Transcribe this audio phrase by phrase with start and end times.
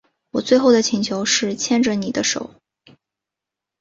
[0.31, 2.55] 我最后的请求是牵着妳的手